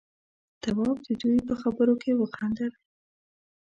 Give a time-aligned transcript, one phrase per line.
[0.61, 2.71] تواب د دوي په خبرو کې خندل.